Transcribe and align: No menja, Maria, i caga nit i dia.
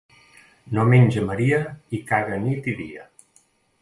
No 0.77 0.85
menja, 0.93 1.21
Maria, 1.29 1.59
i 1.99 1.99
caga 2.13 2.41
nit 2.49 2.71
i 2.75 2.75
dia. 2.81 3.07